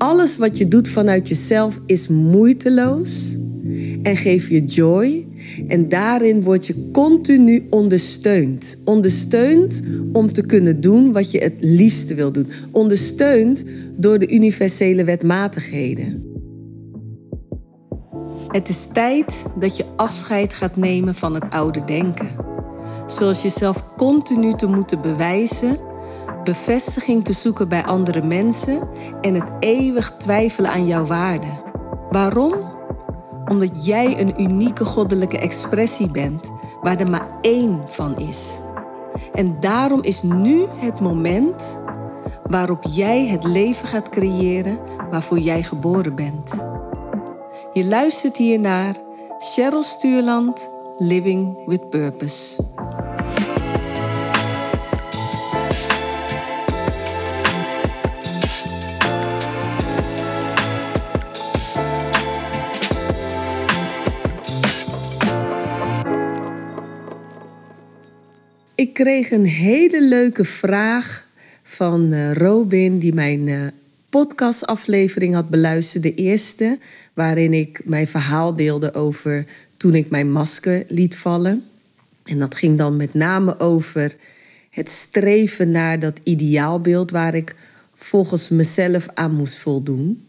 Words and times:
alles 0.00 0.36
wat 0.36 0.58
je 0.58 0.68
doet 0.68 0.88
vanuit 0.88 1.28
jezelf 1.28 1.80
is 1.86 2.08
moeiteloos 2.08 3.38
en 4.02 4.16
geef 4.16 4.48
je 4.48 4.64
joy. 4.64 5.26
En 5.68 5.88
daarin 5.88 6.42
word 6.42 6.66
je 6.66 6.90
continu 6.92 7.66
ondersteund. 7.70 8.76
Ondersteund 8.84 9.82
om 10.12 10.32
te 10.32 10.46
kunnen 10.46 10.80
doen 10.80 11.12
wat 11.12 11.30
je 11.30 11.38
het 11.38 11.54
liefste 11.60 12.14
wil 12.14 12.32
doen. 12.32 12.46
Ondersteund 12.70 13.64
door 13.96 14.18
de 14.18 14.32
universele 14.32 15.04
wetmatigheden. 15.04 16.24
Het 18.48 18.68
is 18.68 18.86
tijd 18.86 19.46
dat 19.58 19.76
je 19.76 19.84
afscheid 19.96 20.52
gaat 20.52 20.76
nemen 20.76 21.14
van 21.14 21.34
het 21.34 21.50
oude 21.50 21.84
denken. 21.84 22.28
Zoals 23.06 23.42
jezelf 23.42 23.96
continu 23.96 24.52
te 24.52 24.66
moeten 24.66 25.00
bewijzen, 25.00 25.78
bevestiging 26.44 27.24
te 27.24 27.32
zoeken 27.32 27.68
bij 27.68 27.84
andere 27.84 28.22
mensen 28.22 28.88
en 29.20 29.34
het 29.34 29.50
eeuwig 29.58 30.16
twijfelen 30.16 30.70
aan 30.70 30.86
jouw 30.86 31.04
waarde. 31.04 31.46
Waarom? 32.10 32.54
Omdat 33.48 33.84
jij 33.84 34.20
een 34.20 34.42
unieke 34.42 34.84
goddelijke 34.84 35.38
expressie 35.38 36.10
bent 36.10 36.50
waar 36.80 37.00
er 37.00 37.10
maar 37.10 37.28
één 37.40 37.82
van 37.86 38.18
is. 38.18 38.60
En 39.32 39.60
daarom 39.60 40.02
is 40.02 40.22
nu 40.22 40.64
het 40.78 41.00
moment 41.00 41.78
waarop 42.44 42.84
jij 42.90 43.26
het 43.26 43.44
leven 43.44 43.86
gaat 43.88 44.08
creëren 44.08 44.78
waarvoor 45.10 45.38
jij 45.38 45.62
geboren 45.62 46.14
bent. 46.14 46.64
Je 47.72 47.84
luistert 47.84 48.36
hier 48.36 48.60
naar 48.60 48.96
Cheryl 49.38 49.82
Stuurland, 49.82 50.68
Living 50.98 51.66
with 51.66 51.88
Purpose. 51.88 52.69
Ik 68.80 68.94
kreeg 68.94 69.30
een 69.30 69.44
hele 69.44 70.02
leuke 70.02 70.44
vraag 70.44 71.28
van 71.62 72.12
uh, 72.12 72.32
Robin, 72.32 72.98
die 72.98 73.14
mijn 73.14 73.46
uh, 73.46 73.66
podcastaflevering 74.08 75.34
had 75.34 75.48
beluisterd. 75.48 76.02
De 76.02 76.14
eerste, 76.14 76.78
waarin 77.14 77.52
ik 77.52 77.80
mijn 77.84 78.06
verhaal 78.06 78.54
deelde 78.54 78.94
over 78.94 79.46
toen 79.76 79.94
ik 79.94 80.10
mijn 80.10 80.32
masker 80.32 80.84
liet 80.88 81.16
vallen. 81.16 81.64
En 82.24 82.38
dat 82.38 82.54
ging 82.54 82.78
dan 82.78 82.96
met 82.96 83.14
name 83.14 83.58
over 83.58 84.16
het 84.70 84.90
streven 84.90 85.70
naar 85.70 85.98
dat 85.98 86.20
ideaalbeeld 86.22 87.10
waar 87.10 87.34
ik 87.34 87.56
volgens 87.94 88.48
mezelf 88.48 89.08
aan 89.14 89.34
moest 89.34 89.58
voldoen. 89.58 90.24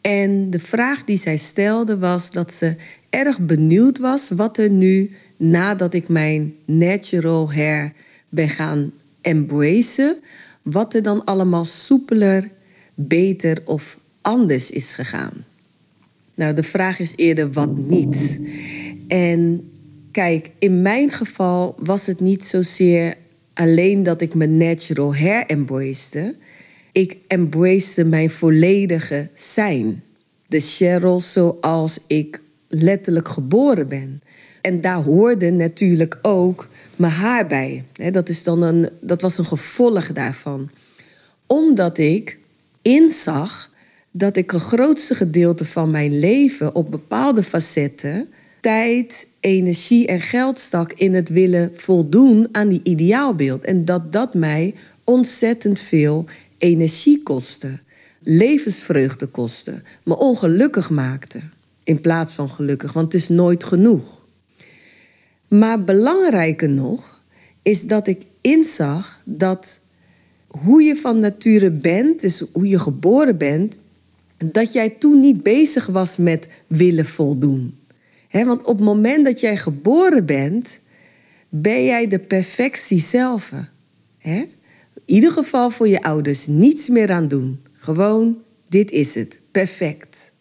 En 0.00 0.50
de 0.50 0.60
vraag 0.60 1.04
die 1.04 1.18
zij 1.18 1.36
stelde 1.36 1.98
was 1.98 2.32
dat 2.32 2.52
ze 2.52 2.74
erg 3.10 3.38
benieuwd 3.38 3.98
was 3.98 4.28
wat 4.28 4.58
er 4.58 4.70
nu 4.70 5.10
nadat 5.40 5.94
ik 5.94 6.08
mijn 6.08 6.54
natural 6.64 7.52
hair 7.52 7.92
ben 8.28 8.48
gaan 8.48 8.92
embracen, 9.20 10.16
wat 10.62 10.94
er 10.94 11.02
dan 11.02 11.24
allemaal 11.24 11.64
soepeler, 11.64 12.50
beter 12.94 13.62
of 13.64 13.98
anders 14.20 14.70
is 14.70 14.94
gegaan. 14.94 15.44
Nou, 16.34 16.54
de 16.54 16.62
vraag 16.62 16.98
is 16.98 17.12
eerder 17.16 17.52
wat 17.52 17.76
niet. 17.76 18.40
En 19.08 19.70
kijk, 20.10 20.50
in 20.58 20.82
mijn 20.82 21.10
geval 21.10 21.74
was 21.78 22.06
het 22.06 22.20
niet 22.20 22.44
zozeer 22.44 23.16
alleen 23.54 24.02
dat 24.02 24.20
ik 24.20 24.34
mijn 24.34 24.56
natural 24.56 25.16
hair 25.16 25.46
embraced. 25.46 26.34
Ik 26.92 27.16
embraced 27.26 28.06
mijn 28.06 28.30
volledige 28.30 29.28
zijn. 29.34 30.02
De 30.46 30.60
Cheryl 30.60 31.20
zoals 31.20 31.98
ik 32.06 32.40
letterlijk 32.68 33.28
geboren 33.28 33.88
ben. 33.88 34.22
En 34.60 34.80
daar 34.80 35.02
hoorde 35.02 35.50
natuurlijk 35.50 36.18
ook 36.22 36.68
mijn 36.96 37.12
haar 37.12 37.46
bij. 37.46 37.84
Dat, 38.10 38.28
is 38.28 38.44
dan 38.44 38.62
een, 38.62 38.88
dat 39.00 39.22
was 39.22 39.38
een 39.38 39.44
gevolg 39.44 40.12
daarvan. 40.12 40.70
Omdat 41.46 41.98
ik 41.98 42.38
inzag 42.82 43.70
dat 44.10 44.36
ik 44.36 44.52
een 44.52 44.60
grootste 44.60 45.14
gedeelte 45.14 45.64
van 45.64 45.90
mijn 45.90 46.18
leven 46.18 46.74
op 46.74 46.90
bepaalde 46.90 47.42
facetten 47.42 48.28
tijd, 48.60 49.26
energie 49.40 50.06
en 50.06 50.20
geld 50.20 50.58
stak 50.58 50.92
in 50.92 51.14
het 51.14 51.28
willen 51.28 51.70
voldoen 51.74 52.48
aan 52.52 52.68
die 52.68 52.80
ideaalbeeld. 52.82 53.64
En 53.64 53.84
dat 53.84 54.12
dat 54.12 54.34
mij 54.34 54.74
ontzettend 55.04 55.78
veel 55.78 56.24
energie 56.58 57.22
kostte, 57.22 57.78
levensvreugde 58.22 59.26
kostte, 59.26 59.82
me 60.02 60.18
ongelukkig 60.18 60.90
maakte. 60.90 61.40
In 61.84 62.00
plaats 62.00 62.32
van 62.32 62.48
gelukkig, 62.48 62.92
want 62.92 63.12
het 63.12 63.22
is 63.22 63.28
nooit 63.28 63.64
genoeg. 63.64 64.19
Maar 65.50 65.84
belangrijker 65.84 66.68
nog 66.68 67.22
is 67.62 67.86
dat 67.86 68.06
ik 68.06 68.22
inzag 68.40 69.22
dat 69.24 69.80
hoe 70.46 70.82
je 70.82 70.96
van 70.96 71.20
nature 71.20 71.70
bent, 71.70 72.20
dus 72.20 72.44
hoe 72.52 72.68
je 72.68 72.78
geboren 72.78 73.38
bent, 73.38 73.78
dat 74.36 74.72
jij 74.72 74.90
toen 74.90 75.20
niet 75.20 75.42
bezig 75.42 75.86
was 75.86 76.16
met 76.16 76.48
willen 76.66 77.04
voldoen. 77.04 77.78
want 78.30 78.60
op 78.60 78.76
het 78.76 78.84
moment 78.84 79.24
dat 79.24 79.40
jij 79.40 79.56
geboren 79.56 80.26
bent, 80.26 80.78
ben 81.48 81.84
jij 81.84 82.06
de 82.06 82.18
perfectie 82.18 83.00
zelf. 83.00 83.52
In 84.18 84.48
ieder 85.04 85.30
geval 85.30 85.70
voor 85.70 85.88
je 85.88 86.02
ouders 86.02 86.46
niets 86.46 86.88
meer 86.88 87.12
aan 87.12 87.28
doen. 87.28 87.60
Gewoon, 87.72 88.38
dit 88.68 88.90
is 88.90 89.14
het, 89.14 89.40
perfect. 89.50 90.32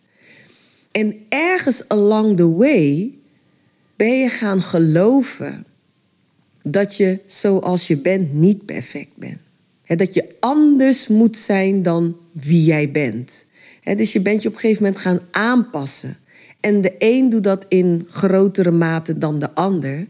En 0.91 1.16
ergens 1.30 1.88
along 1.88 2.38
the 2.38 2.50
way 2.50 3.19
ben 4.00 4.20
je 4.20 4.30
gaan 4.30 4.62
geloven 4.62 5.66
dat 6.64 6.96
je 6.96 7.20
zoals 7.26 7.88
je 7.88 7.98
bent 7.98 8.34
niet 8.34 8.66
perfect 8.66 9.16
bent. 9.16 9.38
dat 9.86 10.14
je 10.14 10.36
anders 10.40 11.08
moet 11.08 11.38
zijn 11.38 11.84
dan 11.84 12.18
wie 12.32 12.64
jij 12.64 12.92
bent. 12.92 13.46
dus 13.84 14.14
je 14.14 14.22
bent 14.22 14.42
je 14.42 14.48
op 14.48 14.54
een 14.54 14.59
gegeven 14.59 14.84
moment 14.84 15.02
gaan 15.02 15.20
aanpassen. 15.32 16.18
En 16.59 16.82
de 16.82 16.96
een 17.00 17.30
doet 17.30 17.44
dat 17.44 17.66
in 17.68 18.08
grotere 18.09 18.72
mate 18.72 19.18
dan 19.18 19.40
de 19.40 19.54
ander. 19.54 20.08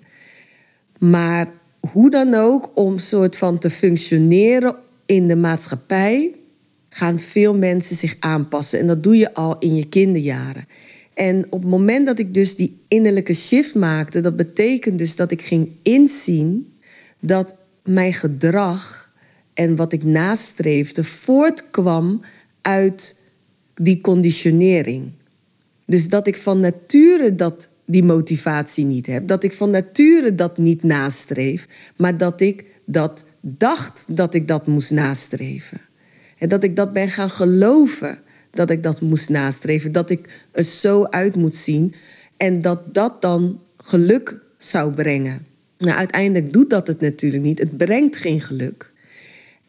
Maar 0.98 1.48
hoe 1.92 2.10
dan 2.10 2.34
ook, 2.34 2.72
om 2.74 2.98
soort 2.98 3.36
van 3.36 3.58
te 3.58 3.70
functioneren 3.70 4.76
in 5.06 5.28
de 5.28 5.36
maatschappij, 5.36 6.36
gaan 6.90 7.20
veel 7.20 7.58
mensen 7.58 7.96
zich 7.96 8.16
aanpassen. 8.20 8.80
En 8.80 8.88
dat 8.88 9.04
doe 9.04 9.18
je 9.18 9.34
al 9.34 9.60
in 9.60 9.76
je 9.76 9.86
kinderjaren. 9.86 10.68
En 11.19 11.46
op 11.50 11.62
het 11.62 11.69
moment 11.69 12.06
dat 12.06 12.19
ik 12.19 12.34
dus 12.34 12.56
die 12.56 12.80
innerlijke 12.88 13.34
shift 13.34 13.75
maakte, 13.75 14.19
dat 14.19 14.35
betekent 14.35 14.97
dus 14.97 15.16
dat 15.16 15.31
ik 15.31 15.41
ging 15.41 15.69
inzien 15.81 16.74
dat 17.19 17.56
mijn 17.84 18.13
gedrag 18.13 19.13
en 19.53 19.75
wat 19.75 19.94
ik 19.94 20.03
nastreefde 20.03 21.03
voortkwam 21.03 22.22
uit 22.62 23.19
die 23.75 24.02
conditionering. 24.02 25.12
Dus 25.85 26.07
dat 26.07 26.28
ik 26.28 26.38
van 26.38 26.59
nature 26.59 27.36
dat 27.36 27.69
die 27.86 28.03
motivatie 28.03 28.86
niet 28.86 29.06
heb, 29.06 29.28
dat 29.28 29.44
ik 29.44 29.53
van 29.53 29.69
nature 29.69 30.36
dat 30.36 30.57
niet 30.57 30.84
nastreef, 30.84 31.68
maar 31.96 32.18
dat 32.18 32.41
ik 32.41 32.66
dat 32.86 33.25
dacht 33.41 34.06
dat 34.07 34.34
ik 34.34 34.47
dat 34.47 34.68
moest 34.68 34.91
nastreven. 34.91 35.81
En 36.38 36.50
dat 36.50 36.63
ik 36.63 36.75
dat 36.75 36.94
ben 36.94 37.09
gaan 37.09 37.30
geloven 37.30 38.19
dat 38.52 38.70
ik 38.70 38.84
dat 38.84 39.02
moest 39.02 39.30
nastreven. 39.30 39.92
Dat 39.92 40.10
ik 40.10 40.44
er 40.52 40.64
zo 40.64 41.04
uit 41.04 41.36
moet 41.36 41.56
zien. 41.56 41.94
En 42.38 42.62
dat 42.62 42.94
dat 42.94 43.22
dan 43.22 43.60
geluk 43.78 44.42
zou 44.58 44.94
brengen. 44.94 45.46
Nou, 45.78 45.98
uiteindelijk 45.98 46.52
doet 46.52 46.70
dat 46.70 46.88
het 46.88 47.02
natuurlijk 47.02 47.44
niet. 47.44 47.60
Het 47.60 47.78
brengt 47.78 48.16
geen 48.16 48.42
geluk. 48.42 48.92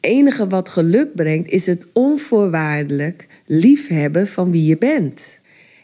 Het 0.00 0.10
enige 0.10 0.46
wat 0.46 0.68
geluk 0.68 1.14
brengt 1.14 1.50
is 1.50 1.66
het 1.66 1.86
onvoorwaardelijk 1.92 3.26
liefhebben 3.46 4.26
van 4.26 4.50
wie 4.50 4.64
je 4.64 4.78
bent. 4.78 5.40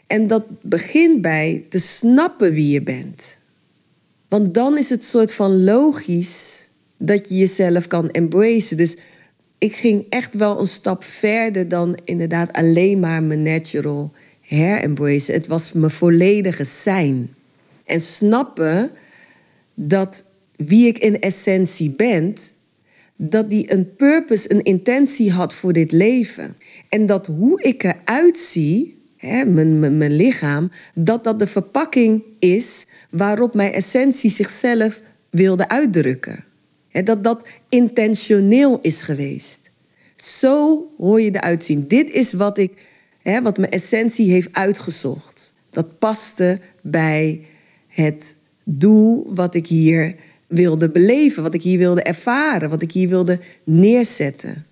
En 0.07 0.27
dat 0.27 0.43
begint 0.61 1.21
bij 1.21 1.65
te 1.69 1.79
snappen 1.79 2.51
wie 2.51 2.71
je 2.71 2.81
bent. 2.81 3.37
Want 4.27 4.53
dan 4.53 4.77
is 4.77 4.89
het 4.89 5.03
soort 5.03 5.33
van 5.33 5.63
logisch 5.63 6.67
dat 6.97 7.29
je 7.29 7.37
jezelf 7.37 7.87
kan 7.87 8.11
embracen. 8.11 8.77
Dus 8.77 8.97
ik 9.57 9.75
ging 9.75 10.05
echt 10.09 10.33
wel 10.33 10.59
een 10.59 10.67
stap 10.67 11.03
verder 11.03 11.67
dan 11.67 11.97
inderdaad 12.03 12.53
alleen 12.53 12.99
maar 12.99 13.23
mijn 13.23 13.43
natural 13.43 14.11
hair 14.41 14.81
embrace. 14.81 15.31
Het 15.31 15.47
was 15.47 15.73
mijn 15.73 15.91
volledige 15.91 16.63
zijn. 16.63 17.35
En 17.85 18.01
snappen 18.01 18.91
dat 19.73 20.25
wie 20.55 20.87
ik 20.87 20.97
in 20.97 21.19
essentie 21.19 21.89
ben, 21.89 22.35
dat 23.15 23.49
die 23.49 23.71
een 23.71 23.95
purpose, 23.95 24.53
een 24.53 24.63
intentie 24.63 25.31
had 25.31 25.53
voor 25.53 25.73
dit 25.73 25.91
leven. 25.91 26.57
En 26.89 27.05
dat 27.05 27.25
hoe 27.25 27.61
ik 27.61 27.83
eruit 27.83 28.37
zie, 28.37 28.97
hè, 29.17 29.45
mijn, 29.45 29.79
mijn, 29.79 29.97
mijn 29.97 30.15
lichaam, 30.15 30.71
dat 30.93 31.23
dat 31.23 31.39
de 31.39 31.47
verpakking 31.47 32.23
is 32.39 32.85
waarop 33.09 33.53
mijn 33.53 33.73
essentie 33.73 34.29
zichzelf 34.29 35.01
wilde 35.29 35.69
uitdrukken 35.69 36.46
dat 37.03 37.23
dat 37.23 37.47
intentioneel 37.69 38.79
is 38.81 39.03
geweest. 39.03 39.69
Zo 40.15 40.85
hoor 40.97 41.21
je 41.21 41.35
eruit 41.35 41.63
zien. 41.63 41.87
Dit 41.87 42.09
is 42.09 42.33
wat 42.33 42.57
ik, 42.57 42.73
wat 43.41 43.57
mijn 43.57 43.71
essentie 43.71 44.31
heeft 44.31 44.49
uitgezocht. 44.51 45.53
Dat 45.69 45.99
paste 45.99 46.59
bij 46.81 47.45
het 47.87 48.35
doel 48.63 49.25
wat 49.33 49.55
ik 49.55 49.67
hier 49.67 50.15
wilde 50.47 50.89
beleven, 50.89 51.43
wat 51.43 51.53
ik 51.53 51.61
hier 51.61 51.77
wilde 51.77 52.01
ervaren, 52.01 52.69
wat 52.69 52.81
ik 52.81 52.91
hier 52.91 53.09
wilde 53.09 53.39
neerzetten. 53.63 54.65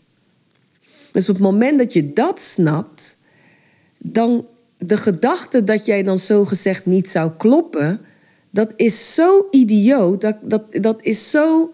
Dus 1.12 1.30
op 1.30 1.36
het 1.36 1.44
moment 1.44 1.78
dat 1.78 1.94
je 1.94 2.14
dat 2.14 2.40
snapt, 2.40 3.18
dan 3.98 4.46
de 4.78 4.98
gedachte 4.98 5.64
dat 5.64 5.86
jij 5.86 6.04
dan 6.04 6.20
zo 6.20 6.46
gezegd 6.46 6.86
niet 6.86 7.10
zou 7.10 7.32
kloppen, 7.38 8.02
dat 8.50 8.74
is 8.76 9.14
zo 9.14 9.48
idioot. 9.52 10.22
Dat, 10.22 10.36
dat, 10.42 10.64
dat 10.72 10.98
is 11.02 11.30
zo. 11.30 11.74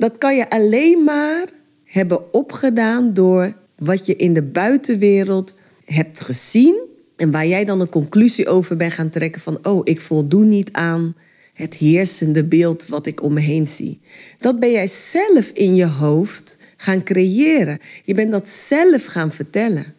Dat 0.00 0.18
kan 0.18 0.36
je 0.36 0.50
alleen 0.50 1.04
maar 1.04 1.48
hebben 1.84 2.32
opgedaan 2.32 3.14
door 3.14 3.52
wat 3.76 4.06
je 4.06 4.16
in 4.16 4.32
de 4.32 4.42
buitenwereld 4.42 5.54
hebt 5.84 6.20
gezien. 6.20 6.80
En 7.16 7.30
waar 7.30 7.46
jij 7.46 7.64
dan 7.64 7.80
een 7.80 7.88
conclusie 7.88 8.48
over 8.48 8.76
bent 8.76 8.92
gaan 8.92 9.08
trekken 9.08 9.40
van, 9.40 9.66
oh, 9.66 9.80
ik 9.84 10.00
voldoen 10.00 10.48
niet 10.48 10.72
aan 10.72 11.14
het 11.52 11.74
heersende 11.74 12.44
beeld 12.44 12.86
wat 12.86 13.06
ik 13.06 13.22
om 13.22 13.32
me 13.32 13.40
heen 13.40 13.66
zie. 13.66 14.00
Dat 14.38 14.60
ben 14.60 14.70
jij 14.70 14.86
zelf 14.86 15.50
in 15.50 15.74
je 15.74 15.86
hoofd 15.86 16.56
gaan 16.76 17.02
creëren. 17.02 17.78
Je 18.04 18.14
bent 18.14 18.32
dat 18.32 18.48
zelf 18.48 19.04
gaan 19.04 19.32
vertellen. 19.32 19.94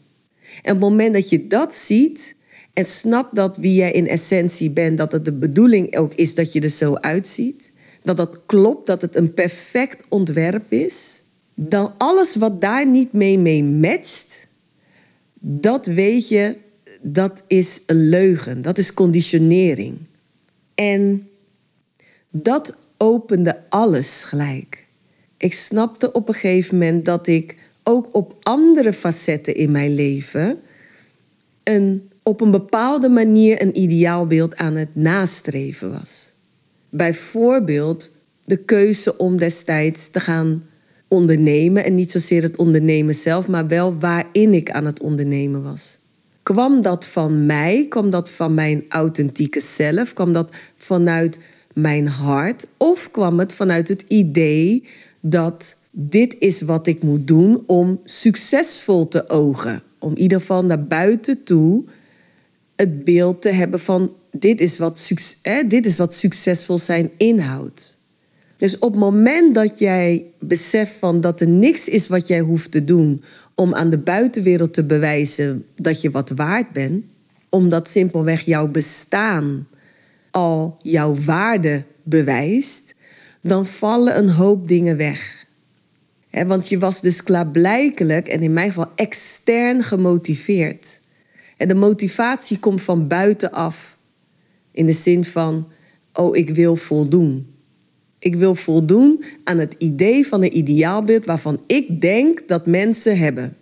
En 0.62 0.76
op 0.76 0.80
het 0.82 0.90
moment 0.90 1.14
dat 1.14 1.30
je 1.30 1.48
dat 1.48 1.74
ziet 1.74 2.36
en 2.74 2.86
snapt 2.86 3.36
dat 3.36 3.58
wie 3.58 3.76
jij 3.76 3.92
in 3.92 4.08
essentie 4.08 4.70
bent, 4.70 4.98
dat 4.98 5.12
het 5.12 5.26
de 5.26 5.34
bedoeling 5.34 5.98
ook 5.98 6.14
is 6.14 6.36
dat 6.36 6.54
je 6.54 6.62
er 6.62 6.70
zo 6.70 6.96
uitziet, 6.96 7.71
dat 8.02 8.18
dat 8.18 8.40
klopt, 8.46 8.88
dat 8.88 9.02
het 9.02 9.16
een 9.16 9.34
perfect 9.34 10.04
ontwerp 10.10 10.72
is, 10.72 11.22
dan 11.54 11.94
alles 11.98 12.36
wat 12.36 12.62
daar 12.62 12.88
niet 12.88 13.14
mee, 13.14 13.38
mee 13.38 13.64
matcht, 13.64 14.48
dat 15.40 15.86
weet 15.86 16.28
je, 16.28 16.58
dat 17.02 17.44
is 17.48 17.82
een 17.86 18.10
leugen, 18.10 18.62
dat 18.62 18.78
is 18.78 18.94
conditionering. 18.94 19.98
En 20.76 21.30
dat 22.30 22.78
opende 22.98 23.62
alles 23.70 24.24
gelijk. 24.24 24.86
Ik 25.38 25.54
snapte 25.54 26.12
op 26.12 26.28
een 26.28 26.34
gegeven 26.34 26.78
moment 26.78 27.06
dat 27.06 27.28
ik 27.28 27.56
ook 27.84 28.10
op 28.12 28.36
andere 28.42 28.94
facetten 28.94 29.56
in 29.56 29.72
mijn 29.72 29.94
leven 29.96 30.60
een, 31.64 32.10
op 32.24 32.42
een 32.42 32.52
bepaalde 32.52 33.10
manier 33.10 33.62
een 33.62 33.80
ideaalbeeld 33.80 34.56
aan 34.56 34.76
het 34.76 34.96
nastreven 34.96 35.92
was. 35.92 36.31
Bijvoorbeeld 36.94 38.12
de 38.44 38.58
keuze 38.58 39.18
om 39.18 39.38
destijds 39.38 40.10
te 40.10 40.20
gaan 40.20 40.64
ondernemen. 41.08 41.84
En 41.84 41.96
niet 41.96 42.12
zozeer 42.12 42.42
het 42.42 42.56
ondernemen 42.56 43.16
zelf, 43.16 43.48
maar 43.48 43.68
wel 43.68 44.00
waarin 44.00 44.54
ik 44.54 44.72
aan 44.72 44.86
het 44.86 45.00
ondernemen 45.00 45.64
was. 45.64 45.98
Kwam 46.44 46.82
dat 46.82 47.06
van 47.06 47.46
mij? 47.46 47.86
Kwam 47.90 48.10
dat 48.10 48.32
van 48.32 48.54
mijn 48.54 48.86
authentieke 48.90 49.62
zelf? 49.62 50.14
Kwam 50.14 50.34
dat 50.34 50.50
vanuit 50.78 51.40
mijn 51.74 52.08
hart? 52.08 52.68
Of 52.78 53.12
kwam 53.12 53.40
het 53.40 53.54
vanuit 53.54 53.88
het 53.88 54.04
idee 54.08 54.84
dat 55.20 55.76
dit 55.92 56.36
is 56.40 56.62
wat 56.62 56.88
ik 56.88 57.04
moet 57.04 57.28
doen 57.28 57.64
om 57.66 58.00
succesvol 58.04 59.08
te 59.08 59.30
ogen? 59.30 59.84
Om 60.00 60.12
in 60.12 60.20
ieder 60.20 60.40
geval 60.40 60.66
naar 60.66 60.84
buiten 60.84 61.44
toe 61.44 61.84
het 62.76 63.04
beeld 63.04 63.42
te 63.42 63.50
hebben 63.50 63.80
van 63.80 64.14
dit 64.32 64.62
is 64.62 64.78
wat, 64.78 65.12
hè, 65.42 65.68
dit 65.68 65.86
is 65.86 65.98
wat 65.98 66.14
succesvol 66.14 66.80
zijn 66.80 67.12
inhoudt. 67.18 67.98
Dus 68.58 68.80
op 68.80 68.92
het 68.92 69.00
moment 69.00 69.56
dat 69.56 69.80
jij 69.80 70.26
beseft 70.40 70.94
van 70.94 71.22
dat 71.22 71.42
er 71.42 71.48
niks 71.48 71.88
is 71.88 72.08
wat 72.08 72.28
jij 72.28 72.40
hoeft 72.40 72.72
te 72.72 72.84
doen 72.84 73.24
om 73.56 73.74
aan 73.76 73.90
de 73.90 73.98
buitenwereld 73.98 74.74
te 74.74 74.84
bewijzen 74.84 75.66
dat 75.76 76.02
je 76.02 76.12
wat 76.12 76.30
waard 76.30 76.72
bent, 76.72 77.06
omdat 77.50 77.90
simpelweg 77.90 78.42
jouw 78.42 78.68
bestaan 78.68 79.68
al 80.32 80.78
jouw 80.82 81.16
waarde 81.26 81.84
bewijst, 82.04 82.96
dan 83.42 83.66
vallen 83.66 84.18
een 84.18 84.30
hoop 84.30 84.68
dingen 84.68 84.98
weg. 84.98 85.46
want 86.32 86.70
je 86.70 86.80
was 86.80 87.02
dus 87.02 87.24
klaarblijkelijk, 87.24 88.28
en 88.28 88.42
in 88.42 88.54
mijn 88.54 88.68
geval 88.68 88.92
extern 88.96 89.84
gemotiveerd. 89.84 91.00
En 91.58 91.68
de 91.68 91.76
motivatie 91.76 92.60
komt 92.60 92.82
van 92.82 93.08
buitenaf. 93.08 93.98
In 94.72 94.86
de 94.86 94.92
zin 94.92 95.26
van, 95.26 95.68
oh, 96.14 96.36
ik 96.36 96.50
wil 96.50 96.76
voldoen. 96.76 97.48
Ik 98.20 98.36
wil 98.36 98.56
voldoen 98.56 99.24
aan 99.44 99.58
het 99.58 99.76
idee 99.78 100.28
van 100.28 100.44
een 100.44 100.58
ideaalbeeld 100.58 101.26
waarvan 101.26 101.60
ik 101.68 102.02
denk 102.02 102.48
dat 102.48 102.66
mensen 102.66 103.18
hebben. 103.18 103.56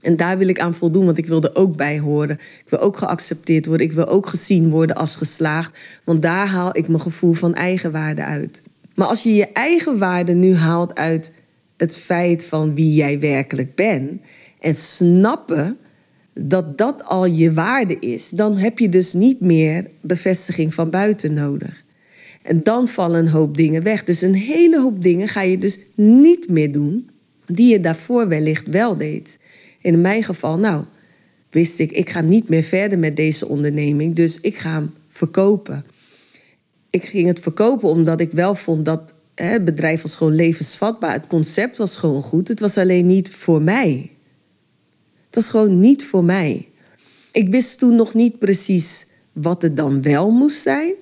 En 0.00 0.16
daar 0.16 0.38
wil 0.38 0.48
ik 0.48 0.60
aan 0.60 0.74
voldoen, 0.74 1.04
want 1.04 1.18
ik 1.18 1.26
wil 1.26 1.42
er 1.42 1.54
ook 1.54 1.76
bij 1.76 1.98
horen. 1.98 2.38
Ik 2.64 2.68
wil 2.68 2.78
ook 2.78 2.96
geaccepteerd 2.96 3.66
worden. 3.66 3.86
Ik 3.86 3.92
wil 3.92 4.06
ook 4.06 4.26
gezien 4.26 4.70
worden 4.70 4.96
als 4.96 5.16
geslaagd. 5.16 5.78
Want 6.04 6.22
daar 6.22 6.46
haal 6.46 6.76
ik 6.76 6.88
mijn 6.88 7.00
gevoel 7.00 7.32
van 7.32 7.54
eigenwaarde 7.54 8.24
uit. 8.24 8.62
Maar 8.94 9.06
als 9.06 9.22
je 9.22 9.34
je 9.34 9.52
eigen 9.52 9.98
waarde 9.98 10.32
nu 10.32 10.54
haalt 10.54 10.94
uit 10.94 11.32
het 11.76 11.96
feit 11.96 12.44
van 12.44 12.74
wie 12.74 12.94
jij 12.94 13.20
werkelijk 13.20 13.74
bent. 13.74 14.20
En 14.60 14.74
snappen 14.74 15.78
dat 16.40 16.78
dat 16.78 17.04
al 17.04 17.26
je 17.26 17.52
waarde 17.52 17.98
is. 17.98 18.30
Dan 18.30 18.56
heb 18.56 18.78
je 18.78 18.88
dus 18.88 19.12
niet 19.12 19.40
meer 19.40 19.90
bevestiging 20.00 20.74
van 20.74 20.90
buiten 20.90 21.32
nodig. 21.32 21.84
En 22.42 22.62
dan 22.62 22.88
vallen 22.88 23.20
een 23.20 23.28
hoop 23.28 23.56
dingen 23.56 23.82
weg. 23.82 24.04
Dus 24.04 24.22
een 24.22 24.34
hele 24.34 24.80
hoop 24.80 25.02
dingen 25.02 25.28
ga 25.28 25.42
je 25.42 25.58
dus 25.58 25.78
niet 25.94 26.48
meer 26.48 26.72
doen 26.72 27.10
die 27.46 27.72
je 27.72 27.80
daarvoor 27.80 28.28
wellicht 28.28 28.66
wel 28.66 28.94
deed. 28.94 29.38
In 29.80 30.00
mijn 30.00 30.22
geval, 30.22 30.58
nou, 30.58 30.84
wist 31.50 31.78
ik, 31.78 31.92
ik 31.92 32.10
ga 32.10 32.20
niet 32.20 32.48
meer 32.48 32.62
verder 32.62 32.98
met 32.98 33.16
deze 33.16 33.48
onderneming, 33.48 34.14
dus 34.14 34.40
ik 34.40 34.56
ga 34.56 34.72
hem 34.72 34.90
verkopen. 35.08 35.84
Ik 36.90 37.04
ging 37.04 37.26
het 37.26 37.40
verkopen 37.40 37.88
omdat 37.88 38.20
ik 38.20 38.32
wel 38.32 38.54
vond 38.54 38.84
dat 38.84 39.14
hè, 39.34 39.46
het 39.46 39.64
bedrijf 39.64 40.02
was 40.02 40.16
gewoon 40.16 40.34
levensvatbaar. 40.34 41.12
Het 41.12 41.26
concept 41.26 41.76
was 41.76 41.96
gewoon 41.96 42.22
goed. 42.22 42.48
Het 42.48 42.60
was 42.60 42.78
alleen 42.78 43.06
niet 43.06 43.30
voor 43.30 43.62
mij. 43.62 44.15
Het 45.36 45.44
was 45.44 45.54
gewoon 45.54 45.80
niet 45.80 46.04
voor 46.04 46.24
mij. 46.24 46.68
Ik 47.32 47.48
wist 47.48 47.78
toen 47.78 47.94
nog 47.94 48.14
niet 48.14 48.38
precies 48.38 49.06
wat 49.32 49.62
het 49.62 49.76
dan 49.76 50.02
wel 50.02 50.30
moest 50.30 50.62
zijn. 50.62 50.92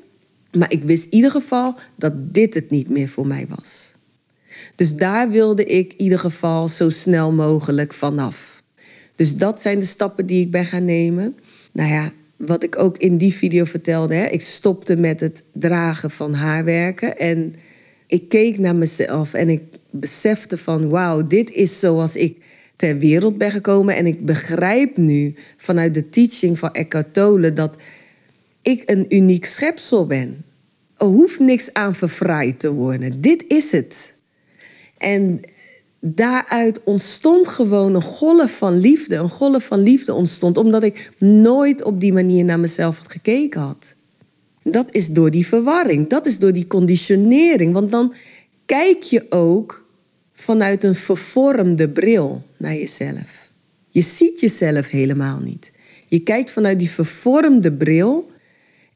Maar 0.52 0.72
ik 0.72 0.82
wist 0.82 1.04
in 1.04 1.14
ieder 1.14 1.30
geval 1.30 1.74
dat 1.94 2.12
dit 2.16 2.54
het 2.54 2.70
niet 2.70 2.88
meer 2.88 3.08
voor 3.08 3.26
mij 3.26 3.46
was. 3.48 3.92
Dus 4.74 4.94
daar 4.94 5.30
wilde 5.30 5.64
ik 5.64 5.92
in 5.92 6.00
ieder 6.00 6.18
geval 6.18 6.68
zo 6.68 6.90
snel 6.90 7.32
mogelijk 7.32 7.92
vanaf. 7.92 8.62
Dus 9.14 9.36
dat 9.36 9.60
zijn 9.60 9.78
de 9.78 9.86
stappen 9.86 10.26
die 10.26 10.40
ik 10.40 10.50
ben 10.50 10.66
gaan 10.66 10.84
nemen. 10.84 11.36
Nou 11.72 11.90
ja, 11.90 12.12
wat 12.36 12.62
ik 12.62 12.78
ook 12.78 12.98
in 12.98 13.16
die 13.16 13.34
video 13.34 13.64
vertelde, 13.64 14.14
hè, 14.14 14.26
ik 14.26 14.42
stopte 14.42 14.96
met 14.96 15.20
het 15.20 15.42
dragen 15.52 16.10
van 16.10 16.34
haarwerken. 16.34 17.18
En 17.18 17.54
ik 18.06 18.28
keek 18.28 18.58
naar 18.58 18.76
mezelf 18.76 19.34
en 19.34 19.48
ik 19.48 19.62
besefte 19.90 20.58
van 20.58 20.88
wauw, 20.88 21.26
dit 21.26 21.50
is 21.50 21.78
zoals 21.78 22.16
ik 22.16 22.42
ter 22.76 22.98
wereld 22.98 23.38
ben 23.38 23.50
gekomen. 23.50 23.96
En 23.96 24.06
ik 24.06 24.24
begrijp 24.24 24.96
nu 24.96 25.34
vanuit 25.56 25.94
de 25.94 26.08
teaching 26.08 26.58
van 26.58 26.72
Eckhart 26.72 27.14
Tolle 27.14 27.52
dat 27.52 27.74
ik 28.62 28.82
een 28.86 29.14
uniek 29.14 29.46
schepsel 29.46 30.06
ben. 30.06 30.44
Er 30.96 31.06
hoeft 31.06 31.38
niks 31.38 31.72
aan 31.72 31.94
verfraaid 31.94 32.58
te 32.58 32.72
worden. 32.72 33.20
Dit 33.20 33.44
is 33.48 33.72
het. 33.72 34.14
En 34.98 35.40
daaruit 36.00 36.84
ontstond 36.84 37.48
gewoon 37.48 37.94
een 37.94 38.02
golf 38.02 38.56
van 38.56 38.78
liefde. 38.78 39.16
Een 39.16 39.28
golf 39.28 39.64
van 39.64 39.78
liefde 39.78 40.14
ontstond 40.14 40.58
omdat 40.58 40.82
ik 40.82 41.10
nooit 41.18 41.82
op 41.82 42.00
die 42.00 42.12
manier 42.12 42.44
naar 42.44 42.60
mezelf 42.60 42.98
had 42.98 43.10
gekeken 43.10 43.60
had. 43.60 43.94
Dat 44.62 44.86
is 44.90 45.08
door 45.08 45.30
die 45.30 45.46
verwarring, 45.46 46.08
dat 46.08 46.26
is 46.26 46.38
door 46.38 46.52
die 46.52 46.66
conditionering. 46.66 47.72
Want 47.72 47.90
dan 47.90 48.14
kijk 48.66 49.02
je 49.02 49.26
ook 49.28 49.83
vanuit 50.44 50.84
een 50.84 50.94
vervormde 50.94 51.88
bril 51.88 52.42
naar 52.56 52.74
jezelf. 52.74 53.50
Je 53.88 54.00
ziet 54.00 54.40
jezelf 54.40 54.88
helemaal 54.88 55.40
niet. 55.40 55.72
Je 56.06 56.18
kijkt 56.18 56.50
vanuit 56.50 56.78
die 56.78 56.90
vervormde 56.90 57.72
bril 57.72 58.30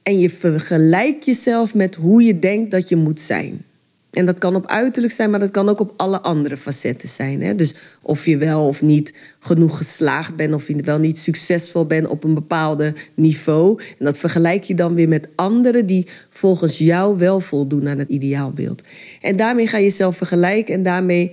en 0.02 0.18
je 0.18 0.30
vergelijkt 0.30 1.24
jezelf 1.24 1.74
met 1.74 1.94
hoe 1.94 2.22
je 2.22 2.38
denkt 2.38 2.70
dat 2.70 2.88
je 2.88 2.96
moet 2.96 3.20
zijn. 3.20 3.64
En 4.10 4.26
dat 4.26 4.38
kan 4.38 4.54
op 4.54 4.66
uiterlijk 4.66 5.12
zijn, 5.12 5.30
maar 5.30 5.40
dat 5.40 5.50
kan 5.50 5.68
ook 5.68 5.80
op 5.80 5.92
alle 5.96 6.20
andere 6.20 6.56
facetten 6.56 7.08
zijn. 7.08 7.42
Hè? 7.42 7.54
Dus 7.54 7.74
of 8.02 8.26
je 8.26 8.36
wel 8.36 8.66
of 8.66 8.82
niet 8.82 9.14
genoeg 9.38 9.76
geslaagd 9.76 10.36
bent, 10.36 10.54
of 10.54 10.68
je 10.68 10.76
wel 10.82 10.98
niet 10.98 11.18
succesvol 11.18 11.86
bent 11.86 12.06
op 12.06 12.24
een 12.24 12.34
bepaalde 12.34 12.94
niveau. 13.14 13.80
En 13.98 14.04
dat 14.04 14.18
vergelijk 14.18 14.64
je 14.64 14.74
dan 14.74 14.94
weer 14.94 15.08
met 15.08 15.28
anderen 15.34 15.86
die 15.86 16.06
volgens 16.30 16.78
jou 16.78 17.18
wel 17.18 17.40
voldoen 17.40 17.88
aan 17.88 17.98
het 17.98 18.08
ideaalbeeld. 18.08 18.82
En 19.20 19.36
daarmee 19.36 19.66
ga 19.66 19.76
je 19.76 19.84
jezelf 19.84 20.16
vergelijken 20.16 20.74
en 20.74 20.82
daarmee 20.82 21.32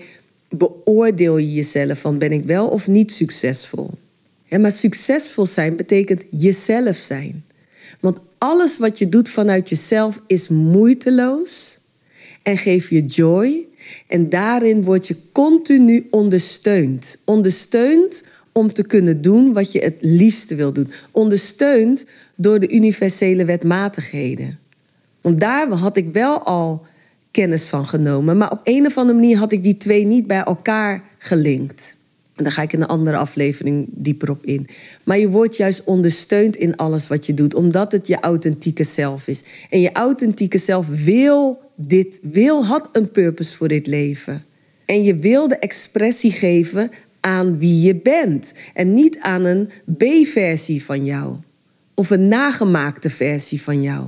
beoordeel 0.49 1.37
je 1.37 1.53
jezelf 1.53 1.99
van 1.99 2.17
ben 2.17 2.31
ik 2.31 2.43
wel 2.43 2.67
of 2.67 2.87
niet 2.87 3.13
succesvol. 3.13 3.89
Maar 4.59 4.71
succesvol 4.71 5.45
zijn 5.45 5.75
betekent 5.75 6.23
jezelf 6.29 6.95
zijn. 6.95 7.43
Want 7.99 8.17
alles 8.37 8.77
wat 8.77 8.97
je 8.97 9.09
doet 9.09 9.29
vanuit 9.29 9.69
jezelf 9.69 10.21
is 10.27 10.47
moeiteloos 10.47 11.74
en 12.45 12.57
geeft 12.57 12.89
je 12.89 13.05
joy 13.05 13.65
En 14.07 14.29
daarin 14.29 14.83
word 14.83 15.07
je 15.07 15.15
continu 15.31 16.07
ondersteund. 16.11 17.17
Ondersteund 17.25 18.23
om 18.51 18.73
te 18.73 18.85
kunnen 18.85 19.21
doen 19.21 19.53
wat 19.53 19.71
je 19.71 19.79
het 19.79 19.95
liefste 19.99 20.55
wil 20.55 20.73
doen. 20.73 20.91
Ondersteund 21.11 22.05
door 22.35 22.59
de 22.59 22.69
universele 22.69 23.45
wetmatigheden. 23.45 24.59
Want 25.21 25.39
daar 25.39 25.67
had 25.67 25.97
ik 25.97 26.13
wel 26.13 26.43
al 26.43 26.85
kennis 27.31 27.65
van 27.65 27.85
genomen. 27.85 28.37
Maar 28.37 28.51
op 28.51 28.61
een 28.63 28.85
of 28.85 28.97
andere 28.97 29.19
manier 29.19 29.37
had 29.37 29.51
ik 29.51 29.63
die 29.63 29.77
twee 29.77 30.05
niet 30.05 30.27
bij 30.27 30.43
elkaar 30.43 31.03
gelinkt. 31.17 31.95
En 32.35 32.43
daar 32.43 32.53
ga 32.53 32.61
ik 32.61 32.73
in 32.73 32.81
een 32.81 32.87
andere 32.87 33.17
aflevering 33.17 33.87
dieper 33.91 34.29
op 34.29 34.45
in. 34.45 34.67
Maar 35.03 35.17
je 35.17 35.29
wordt 35.29 35.57
juist 35.57 35.83
ondersteund 35.83 36.55
in 36.55 36.75
alles 36.75 37.07
wat 37.07 37.25
je 37.25 37.33
doet, 37.33 37.53
omdat 37.53 37.91
het 37.91 38.07
je 38.07 38.19
authentieke 38.19 38.83
zelf 38.83 39.27
is. 39.27 39.43
En 39.69 39.81
je 39.81 39.91
authentieke 39.91 40.57
zelf 40.57 40.87
wil 41.03 41.64
dit, 41.75 42.19
wil, 42.21 42.65
had 42.65 42.89
een 42.91 43.11
purpose 43.11 43.55
voor 43.55 43.67
dit 43.67 43.87
leven. 43.87 44.45
En 44.85 45.03
je 45.03 45.15
wil 45.15 45.47
de 45.47 45.57
expressie 45.57 46.31
geven 46.31 46.91
aan 47.19 47.57
wie 47.57 47.81
je 47.81 47.95
bent. 47.95 48.53
En 48.73 48.93
niet 48.93 49.17
aan 49.19 49.45
een 49.45 49.69
B-versie 49.97 50.83
van 50.83 51.05
jou. 51.05 51.35
Of 51.93 52.09
een 52.09 52.27
nagemaakte 52.27 53.09
versie 53.09 53.61
van 53.61 53.81
jou. 53.81 54.07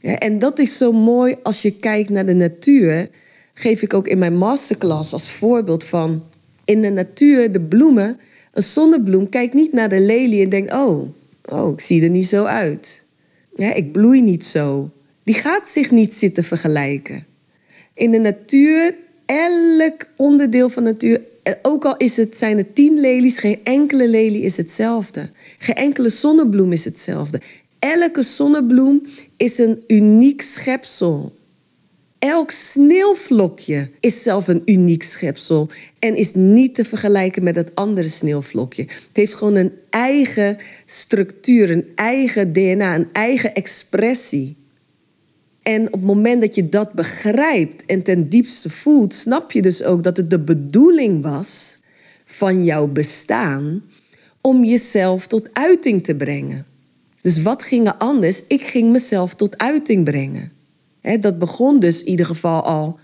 Ja, 0.00 0.18
en 0.18 0.38
dat 0.38 0.58
is 0.58 0.76
zo 0.76 0.92
mooi 0.92 1.36
als 1.42 1.62
je 1.62 1.70
kijkt 1.70 2.10
naar 2.10 2.26
de 2.26 2.34
natuur. 2.34 3.10
Geef 3.54 3.82
ik 3.82 3.94
ook 3.94 4.08
in 4.08 4.18
mijn 4.18 4.36
masterclass 4.36 5.12
als 5.12 5.30
voorbeeld 5.30 5.84
van 5.84 6.22
in 6.64 6.82
de 6.82 6.90
natuur, 6.90 7.52
de 7.52 7.60
bloemen. 7.60 8.18
Een 8.52 8.62
zonnebloem 8.62 9.28
kijkt 9.28 9.54
niet 9.54 9.72
naar 9.72 9.88
de 9.88 10.00
lelie 10.00 10.42
en 10.42 10.48
denkt: 10.48 10.72
Oh, 10.72 11.08
oh 11.44 11.72
ik 11.72 11.80
zie 11.80 12.02
er 12.02 12.10
niet 12.10 12.26
zo 12.26 12.44
uit. 12.44 13.04
Ja, 13.56 13.74
ik 13.74 13.92
bloei 13.92 14.22
niet 14.22 14.44
zo. 14.44 14.90
Die 15.24 15.34
gaat 15.34 15.68
zich 15.68 15.90
niet 15.90 16.14
zitten 16.14 16.44
vergelijken. 16.44 17.26
In 17.94 18.10
de 18.10 18.18
natuur, 18.18 18.94
elk 19.26 20.06
onderdeel 20.16 20.68
van 20.68 20.84
de 20.84 20.90
natuur, 20.90 21.20
ook 21.62 21.84
al 21.84 21.96
is 21.96 22.16
het, 22.16 22.36
zijn 22.36 22.58
er 22.58 22.72
tien 22.72 23.00
lelies, 23.00 23.38
geen 23.38 23.60
enkele 23.64 24.08
lelie 24.08 24.42
is 24.42 24.56
hetzelfde. 24.56 25.30
Geen 25.58 25.74
enkele 25.74 26.08
zonnebloem 26.08 26.72
is 26.72 26.84
hetzelfde. 26.84 27.40
Elke 27.78 28.22
zonnebloem 28.22 29.06
is 29.36 29.58
een 29.58 29.84
uniek 29.86 30.42
schepsel. 30.42 31.32
Elk 32.18 32.50
sneeuwvlokje 32.50 33.90
is 34.00 34.22
zelf 34.22 34.48
een 34.48 34.62
uniek 34.64 35.02
schepsel 35.02 35.68
en 35.98 36.16
is 36.16 36.34
niet 36.34 36.74
te 36.74 36.84
vergelijken 36.84 37.42
met 37.42 37.56
het 37.56 37.74
andere 37.74 38.08
sneeuwvlokje. 38.08 38.82
Het 38.82 39.16
heeft 39.16 39.34
gewoon 39.34 39.54
een 39.54 39.72
eigen 39.90 40.56
structuur, 40.86 41.70
een 41.70 41.86
eigen 41.94 42.52
DNA, 42.52 42.94
een 42.94 43.08
eigen 43.12 43.54
expressie. 43.54 44.56
En 45.64 45.86
op 45.86 45.92
het 45.92 46.02
moment 46.02 46.40
dat 46.40 46.54
je 46.54 46.68
dat 46.68 46.92
begrijpt 46.92 47.86
en 47.86 48.02
ten 48.02 48.28
diepste 48.28 48.70
voelt, 48.70 49.14
snap 49.14 49.52
je 49.52 49.62
dus 49.62 49.82
ook 49.82 50.02
dat 50.02 50.16
het 50.16 50.30
de 50.30 50.40
bedoeling 50.40 51.22
was 51.22 51.78
van 52.24 52.64
jouw 52.64 52.86
bestaan 52.86 53.82
om 54.40 54.64
jezelf 54.64 55.26
tot 55.26 55.48
uiting 55.52 56.04
te 56.04 56.14
brengen. 56.14 56.66
Dus 57.20 57.42
wat 57.42 57.62
ging 57.62 57.86
er 57.86 57.94
anders? 57.94 58.42
Ik 58.46 58.62
ging 58.62 58.90
mezelf 58.90 59.34
tot 59.34 59.58
uiting 59.58 60.04
brengen. 60.04 60.52
dat 61.20 61.38
begon 61.38 61.78
dus 61.78 62.02
in 62.02 62.08
ieder 62.08 62.26
geval 62.26 62.62
al 62.62 62.98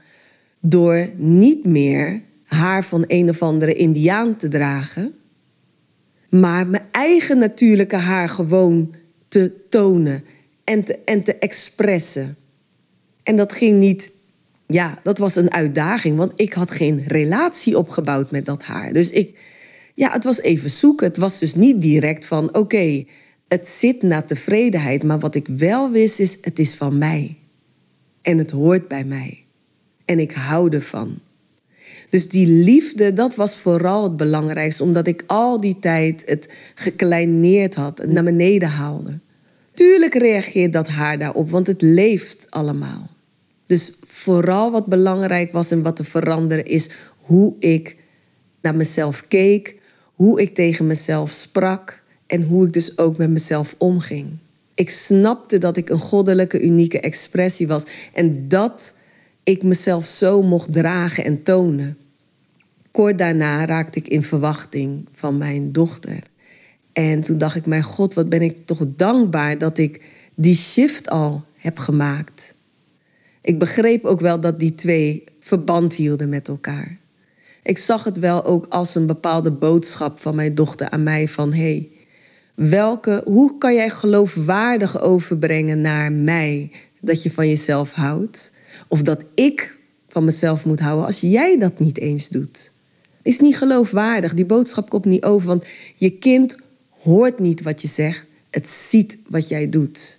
door 0.61 1.09
niet 1.17 1.67
meer 1.67 2.23
haar 2.45 2.85
van 2.85 3.05
een 3.07 3.29
of 3.29 3.43
andere 3.43 3.75
indiaan 3.75 4.37
te 4.37 4.49
dragen, 4.49 5.14
maar 6.29 6.67
mijn 6.67 6.87
eigen 6.90 7.38
natuurlijke 7.38 7.97
haar 7.97 8.29
gewoon 8.29 8.95
te 9.29 9.52
tonen 9.69 10.25
en 10.64 10.85
te, 10.85 10.99
en 11.05 11.23
te 11.23 11.35
expressen. 11.35 12.37
En 13.23 13.37
dat 13.37 13.53
ging 13.53 13.79
niet, 13.79 14.11
ja, 14.67 15.00
dat 15.03 15.19
was 15.19 15.37
een 15.37 15.53
uitdaging, 15.53 16.17
want 16.17 16.33
ik 16.35 16.53
had 16.53 16.71
geen 16.71 17.05
relatie 17.07 17.79
opgebouwd 17.79 18.31
met 18.31 18.47
dat 18.47 18.62
haar. 18.62 18.93
Dus 18.93 19.11
ik, 19.11 19.39
ja, 19.95 20.12
het 20.12 20.25
was 20.25 20.41
even 20.41 20.71
zoeken. 20.71 21.07
Het 21.07 21.17
was 21.17 21.39
dus 21.39 21.55
niet 21.55 21.83
direct 21.83 22.27
van, 22.27 22.55
oké, 22.55 23.05
het 23.49 23.69
zit 23.69 24.03
naar 24.03 24.27
tevredenheid. 24.27 25.03
Maar 25.03 25.19
wat 25.19 25.35
ik 25.35 25.49
wel 25.49 25.91
wist 25.91 26.19
is, 26.19 26.39
het 26.41 26.59
is 26.59 26.75
van 26.75 26.99
mij. 26.99 27.37
En 28.23 28.39
het 28.39 28.50
hoort 28.50 28.89
bij 28.89 29.05
mij. 29.05 29.45
En 30.05 30.19
ik 30.19 30.33
hou 30.33 30.75
ervan. 30.75 31.19
Dus 32.11 32.29
die 32.29 32.47
liefde, 32.47 33.12
dat 33.12 33.35
was 33.35 33.57
vooral 33.57 34.03
het 34.03 34.17
belangrijkste. 34.17 34.83
Omdat 34.83 35.07
ik 35.07 35.25
al 35.27 35.61
die 35.61 35.79
tijd 35.79 36.23
het 36.27 36.49
gekleineerd 36.75 37.75
had 37.75 38.07
naar 38.07 38.25
beneden 38.25 38.69
haalde. 38.69 39.19
Tuurlijk 39.73 40.15
reageert 40.15 40.73
dat 40.73 40.89
haar 40.89 41.19
daarop, 41.19 41.50
want 41.50 41.67
het 41.67 41.83
leeft 41.83 42.47
allemaal. 42.50 43.11
Dus 43.67 43.93
vooral 44.07 44.71
wat 44.71 44.87
belangrijk 44.87 45.53
was 45.53 45.71
en 45.71 45.83
wat 45.83 45.97
te 45.97 46.05
veranderen 46.05 46.65
is 46.65 46.91
hoe 47.17 47.55
ik 47.59 47.97
naar 48.61 48.77
mezelf 48.77 49.25
keek, 49.29 49.77
hoe 50.15 50.41
ik 50.41 50.55
tegen 50.55 50.87
mezelf 50.87 51.31
sprak 51.31 52.03
en 52.27 52.43
hoe 52.43 52.67
ik 52.67 52.73
dus 52.73 52.99
ook 52.99 53.17
met 53.17 53.31
mezelf 53.31 53.75
omging. 53.79 54.29
Ik 54.75 54.91
snapte 54.91 55.59
dat 55.59 55.77
ik 55.77 55.89
een 55.89 55.99
goddelijke, 55.99 56.61
unieke 56.61 57.00
expressie 57.00 57.67
was 57.67 57.85
en 58.12 58.49
dat 58.49 58.97
ik 59.43 59.62
mezelf 59.62 60.07
zo 60.07 60.43
mocht 60.43 60.73
dragen 60.73 61.25
en 61.25 61.43
tonen. 61.43 61.99
Kort 62.91 63.19
daarna 63.19 63.65
raakte 63.65 63.99
ik 63.99 64.09
in 64.09 64.23
verwachting 64.23 65.09
van 65.12 65.39
mijn 65.39 65.73
dochter. 65.73 66.23
En 66.93 67.21
toen 67.21 67.39
dacht 67.39 67.57
ik, 67.57 67.67
mijn 67.67 67.83
God, 67.83 68.15
wat 68.15 68.29
ben 68.29 68.43
ik 68.43 68.67
toch 68.67 68.81
dankbaar 68.97 69.59
dat 69.59 69.79
ik 69.79 70.03
die 70.37 70.57
shift 70.57 71.09
al 71.09 71.45
heb 71.57 71.79
gemaakt. 71.79 72.55
Ik 73.43 73.59
begreep 73.59 74.05
ook 74.05 74.21
wel 74.21 74.41
dat 74.41 74.59
die 74.59 74.75
twee 74.75 75.25
verband 75.41 75.95
hielden 75.95 76.29
met 76.29 76.49
elkaar. 76.49 76.99
Ik 77.63 77.79
zag 77.79 78.05
het 78.05 78.19
wel 78.19 78.45
ook 78.45 78.67
als 78.69 78.95
een 78.95 79.07
bepaalde 79.07 79.51
boodschap 79.51 80.19
van 80.19 80.35
mijn 80.35 80.55
dochter 80.55 80.91
aan 80.91 81.03
mij 81.03 81.29
van 81.29 81.53
hé, 81.53 81.59
hey, 81.59 81.89
welke, 82.55 83.23
hoe 83.25 83.59
kan 83.59 83.75
jij 83.75 83.91
geloofwaardig 83.91 85.01
overbrengen 85.01 85.81
naar 85.81 86.13
mij 86.13 86.71
dat 87.01 87.23
je 87.23 87.31
van 87.31 87.49
jezelf 87.49 87.93
houdt? 87.93 88.51
Of 88.89 89.03
dat 89.03 89.25
ik 89.35 89.77
van 90.09 90.25
mezelf 90.25 90.65
moet 90.65 90.81
houden 90.81 91.07
als 91.07 91.21
jij 91.21 91.59
dat 91.59 91.79
niet 91.79 91.99
eens 91.99 92.29
doet? 92.29 92.73
Is 93.23 93.41
niet 93.41 93.57
geloofwaardig. 93.57 94.35
Die 94.35 94.45
boodschap 94.45 94.91
komt 94.91 95.05
niet 95.05 95.25
over, 95.25 95.49
want 95.49 95.65
je 95.97 96.11
kind 96.11 96.57
hoort 97.02 97.38
niet 97.38 97.62
wat 97.62 97.83
je 97.83 97.88
zegt, 97.88 98.25
het 98.50 98.69
ziet 98.69 99.19
wat 99.26 99.49
jij 99.49 99.69
doet. 99.69 100.19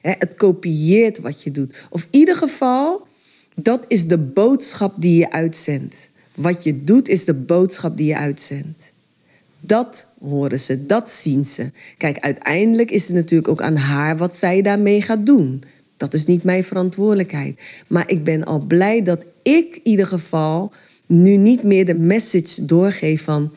Het 0.00 0.34
kopieert 0.34 1.18
wat 1.18 1.42
je 1.42 1.50
doet. 1.50 1.74
Of 1.90 2.02
in 2.10 2.18
ieder 2.18 2.36
geval, 2.36 3.06
dat 3.54 3.84
is 3.88 4.06
de 4.06 4.18
boodschap 4.18 4.94
die 4.98 5.18
je 5.18 5.32
uitzendt. 5.32 6.08
Wat 6.34 6.62
je 6.62 6.84
doet 6.84 7.08
is 7.08 7.24
de 7.24 7.34
boodschap 7.34 7.96
die 7.96 8.06
je 8.06 8.16
uitzendt. 8.16 8.92
Dat 9.60 10.08
horen 10.20 10.60
ze, 10.60 10.86
dat 10.86 11.10
zien 11.10 11.44
ze. 11.46 11.70
Kijk, 11.96 12.18
uiteindelijk 12.18 12.90
is 12.90 13.06
het 13.06 13.16
natuurlijk 13.16 13.48
ook 13.48 13.62
aan 13.62 13.76
haar 13.76 14.16
wat 14.16 14.34
zij 14.34 14.62
daarmee 14.62 15.02
gaat 15.02 15.26
doen. 15.26 15.62
Dat 15.96 16.14
is 16.14 16.26
niet 16.26 16.42
mijn 16.42 16.64
verantwoordelijkheid. 16.64 17.60
Maar 17.86 18.10
ik 18.10 18.24
ben 18.24 18.44
al 18.44 18.58
blij 18.58 19.02
dat 19.02 19.24
ik 19.42 19.74
in 19.74 19.80
ieder 19.82 20.06
geval 20.06 20.72
nu 21.06 21.36
niet 21.36 21.62
meer 21.62 21.84
de 21.84 21.94
message 21.94 22.64
doorgeef 22.64 23.22
van 23.22 23.52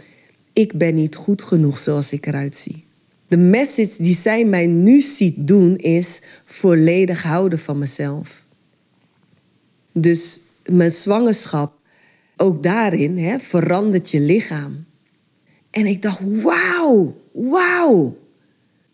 ik 0.56 0.74
ben 0.74 0.96
niet 0.96 1.16
goed 1.16 1.42
genoeg 1.42 1.80
zoals 1.80 2.12
ik 2.12 2.26
eruit 2.26 2.56
zie. 2.56 2.84
De 3.28 3.38
message 3.38 4.04
die 4.04 4.16
zij 4.16 4.46
mij 4.46 4.66
nu 4.66 5.02
ziet 5.02 5.48
doen 5.48 5.76
is 5.76 6.22
volledig 6.46 7.24
houden 7.24 7.60
van 7.60 7.78
mezelf. 7.78 8.44
Dus 9.92 10.40
mijn 10.66 10.92
zwangerschap, 10.92 11.74
ook 12.38 12.64
daarin 12.64 13.18
hè, 13.18 13.40
verandert 13.40 14.10
je 14.10 14.20
lichaam. 14.20 14.86
En 15.70 15.86
ik 15.86 16.02
dacht, 16.02 16.20
wauw, 16.42 17.22
wauw, 17.32 18.18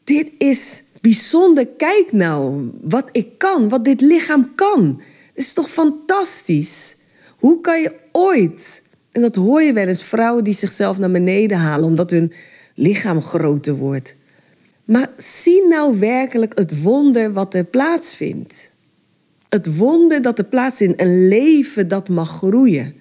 dit 0.04 0.28
is 0.38 0.84
bijzonder. 1.02 1.68
Kijk 1.68 2.12
nou 2.12 2.70
wat 2.82 3.10
ik 3.12 3.38
kan, 3.38 3.70
wat 3.70 3.86
dit 3.86 4.02
lichaam 4.02 4.56
kan. 4.56 5.02
Het 5.34 5.44
is 5.44 5.54
toch 5.54 5.70
fantastisch? 5.70 6.96
Hoe 7.38 7.62
kan 7.62 7.82
je 7.82 7.94
ooit, 8.12 8.82
en 9.12 9.22
dat 9.22 9.36
hoor 9.36 9.62
je 9.62 9.74
wel 9.74 9.88
eens, 9.88 10.04
vrouwen 10.04 10.44
die 10.44 10.54
zichzelf 10.54 10.98
naar 10.98 11.12
beneden 11.12 11.58
halen 11.58 11.86
omdat 11.86 12.10
hun 12.10 12.34
lichaam 12.76 13.22
groter 13.22 13.76
wordt. 13.76 14.16
Maar 14.86 15.10
zie 15.18 15.68
nou 15.68 16.00
werkelijk 16.00 16.58
het 16.58 16.82
wonder 16.82 17.34
wat 17.34 17.54
er 17.54 17.64
plaatsvindt. 17.64 18.70
Het 19.50 19.78
wonder 19.78 20.22
dat 20.22 20.38
er 20.38 20.46
plaatsvindt, 20.46 21.02
een 21.02 21.28
leven 21.28 21.88
dat 21.88 22.10
mag 22.10 22.30
groeien. 22.30 22.94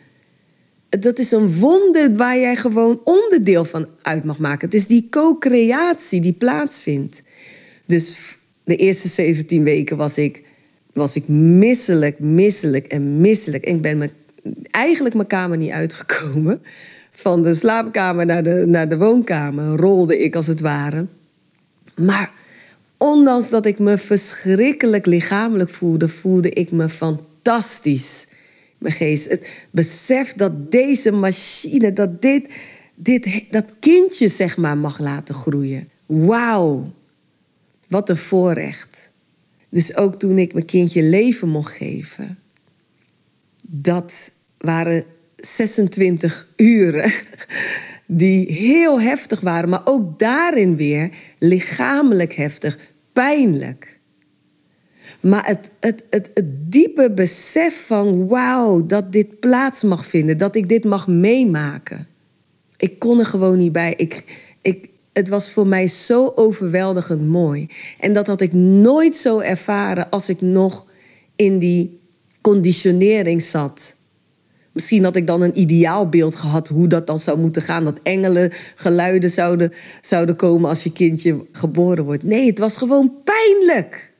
Dat 0.88 1.18
is 1.18 1.30
een 1.30 1.58
wonder 1.58 2.16
waar 2.16 2.38
jij 2.38 2.56
gewoon 2.56 3.00
onderdeel 3.04 3.64
van 3.64 3.86
uit 4.02 4.24
mag 4.24 4.38
maken. 4.38 4.68
Het 4.68 4.74
is 4.74 4.86
die 4.86 5.06
co-creatie 5.10 6.20
die 6.20 6.32
plaatsvindt. 6.32 7.22
Dus 7.86 8.16
de 8.64 8.76
eerste 8.76 9.08
17 9.08 9.64
weken 9.64 9.96
was 9.96 10.18
ik, 10.18 10.42
was 10.92 11.16
ik 11.16 11.28
misselijk, 11.28 12.18
misselijk 12.18 12.86
en 12.86 13.20
misselijk. 13.20 13.64
En 13.64 13.74
ik 13.74 13.82
ben 13.82 13.98
me, 13.98 14.10
eigenlijk 14.70 15.14
mijn 15.14 15.26
kamer 15.26 15.56
niet 15.56 15.70
uitgekomen. 15.70 16.62
Van 17.10 17.42
de 17.42 17.54
slaapkamer 17.54 18.26
naar 18.26 18.42
de, 18.42 18.64
naar 18.66 18.88
de 18.88 18.98
woonkamer 18.98 19.76
rolde 19.76 20.18
ik 20.18 20.36
als 20.36 20.46
het 20.46 20.60
ware. 20.60 21.06
Maar 21.94 22.32
ondanks 22.96 23.50
dat 23.50 23.66
ik 23.66 23.78
me 23.78 23.98
verschrikkelijk 23.98 25.06
lichamelijk 25.06 25.70
voelde, 25.70 26.08
voelde 26.08 26.50
ik 26.50 26.70
me 26.70 26.88
fantastisch 26.88 28.26
mijn 28.80 28.94
geest. 28.94 29.28
Het 29.28 29.48
besef 29.70 30.32
dat 30.32 30.70
deze 30.70 31.10
machine, 31.10 31.92
dat 31.92 32.22
dit, 32.22 32.48
dit, 32.94 33.44
dat 33.50 33.64
kindje 33.80 34.28
zeg 34.28 34.56
maar 34.56 34.78
mag 34.78 34.98
laten 34.98 35.34
groeien. 35.34 35.88
Wauw, 36.06 36.92
wat 37.88 38.08
een 38.08 38.16
voorrecht. 38.16 39.10
Dus 39.68 39.96
ook 39.96 40.18
toen 40.18 40.38
ik 40.38 40.52
mijn 40.52 40.64
kindje 40.64 41.02
leven 41.02 41.48
mocht 41.48 41.72
geven, 41.72 42.38
dat 43.70 44.30
waren 44.58 45.04
26 45.36 46.48
uren 46.56 47.12
die 48.06 48.52
heel 48.52 49.00
heftig 49.00 49.40
waren, 49.40 49.68
maar 49.68 49.82
ook 49.84 50.18
daarin 50.18 50.76
weer 50.76 51.10
lichamelijk 51.38 52.34
heftig, 52.34 52.78
pijnlijk. 53.12 53.98
Maar 55.20 55.46
het, 55.46 55.70
het, 55.80 56.04
het, 56.10 56.30
het 56.34 56.72
diepe 56.72 57.10
besef 57.10 57.86
van 57.86 58.28
wauw, 58.28 58.86
dat 58.86 59.12
dit 59.12 59.40
plaats 59.40 59.82
mag 59.82 60.06
vinden, 60.06 60.38
dat 60.38 60.54
ik 60.54 60.68
dit 60.68 60.84
mag 60.84 61.06
meemaken. 61.06 62.06
Ik 62.76 62.98
kon 62.98 63.18
er 63.18 63.26
gewoon 63.26 63.58
niet 63.58 63.72
bij. 63.72 63.94
Ik, 63.96 64.24
ik, 64.62 64.88
het 65.12 65.28
was 65.28 65.50
voor 65.50 65.66
mij 65.66 65.88
zo 65.88 66.32
overweldigend 66.34 67.28
mooi. 67.28 67.68
En 67.98 68.12
dat 68.12 68.26
had 68.26 68.40
ik 68.40 68.52
nooit 68.52 69.16
zo 69.16 69.38
ervaren 69.38 70.10
als 70.10 70.28
ik 70.28 70.40
nog 70.40 70.86
in 71.36 71.58
die 71.58 71.99
conditionering 72.40 73.42
zat. 73.42 73.94
Misschien 74.72 75.04
had 75.04 75.16
ik 75.16 75.26
dan 75.26 75.42
een 75.42 75.58
ideaalbeeld 75.58 76.34
gehad 76.34 76.68
hoe 76.68 76.86
dat 76.86 77.06
dan 77.06 77.18
zou 77.18 77.38
moeten 77.38 77.62
gaan. 77.62 77.84
Dat 77.84 77.98
engelen 78.02 78.52
geluiden 78.74 79.30
zouden, 79.30 79.72
zouden 80.00 80.36
komen 80.36 80.68
als 80.68 80.82
je 80.82 80.92
kindje 80.92 81.46
geboren 81.52 82.04
wordt. 82.04 82.22
Nee, 82.22 82.46
het 82.46 82.58
was 82.58 82.76
gewoon 82.76 83.14
pijnlijk. 83.24 84.12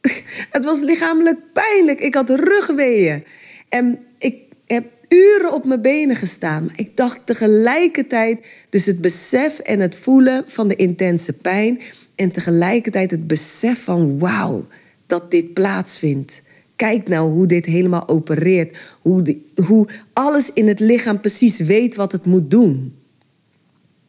Het 0.50 0.64
was 0.64 0.80
lichamelijk 0.80 1.38
pijnlijk. 1.52 2.00
Ik 2.00 2.14
had 2.14 2.30
rugweeën. 2.30 3.24
En 3.68 3.98
ik 4.18 4.36
heb 4.66 4.84
uren 5.08 5.52
op 5.52 5.64
mijn 5.64 5.82
benen 5.82 6.16
gestaan. 6.16 6.64
Maar 6.64 6.78
ik 6.78 6.96
dacht 6.96 7.20
tegelijkertijd, 7.24 8.46
dus 8.68 8.86
het 8.86 9.00
besef 9.00 9.58
en 9.58 9.80
het 9.80 9.96
voelen 9.96 10.44
van 10.46 10.68
de 10.68 10.76
intense 10.76 11.32
pijn. 11.32 11.80
En 12.14 12.30
tegelijkertijd 12.30 13.10
het 13.10 13.26
besef 13.26 13.84
van 13.84 14.18
wauw, 14.18 14.66
dat 15.06 15.30
dit 15.30 15.52
plaatsvindt. 15.52 16.42
Kijk 16.82 17.08
nou 17.08 17.32
hoe 17.32 17.46
dit 17.46 17.66
helemaal 17.66 18.08
opereert. 18.08 18.78
Hoe, 19.00 19.38
hoe 19.66 19.88
alles 20.12 20.52
in 20.52 20.68
het 20.68 20.80
lichaam 20.80 21.20
precies 21.20 21.58
weet 21.58 21.94
wat 21.94 22.12
het 22.12 22.26
moet 22.26 22.50
doen. 22.50 22.94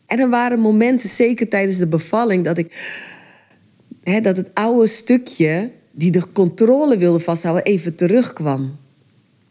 En 0.05 0.19
er 0.19 0.29
waren 0.29 0.59
momenten, 0.59 1.09
zeker 1.09 1.49
tijdens 1.49 1.77
de 1.77 1.87
bevalling, 1.87 2.43
dat 2.43 2.57
ik. 2.57 2.71
Hè, 4.03 4.19
dat 4.19 4.37
het 4.37 4.49
oude 4.53 4.87
stukje 4.87 5.71
die 5.91 6.11
de 6.11 6.31
controle 6.31 6.97
wilde 6.97 7.19
vasthouden, 7.19 7.63
even 7.63 7.95
terugkwam. 7.95 8.75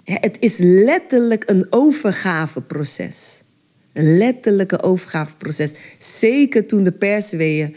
Het 0.05 0.37
is 0.41 0.57
letterlijk 0.59 1.50
een 1.50 1.67
overgaveproces. 1.71 3.43
Een 3.93 4.17
letterlijke 4.17 4.83
overgaveproces. 4.83 5.75
Zeker 5.99 6.67
toen 6.67 6.83
de 6.83 6.93
persweeën 6.93 7.76